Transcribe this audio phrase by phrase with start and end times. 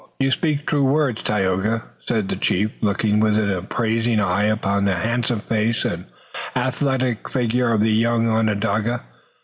[0.19, 4.95] "You speak true words, Tayoga," said the chief, looking with an appraising eye upon the
[4.95, 6.05] handsome face and
[6.55, 9.03] athletic figure of the young Onondaga.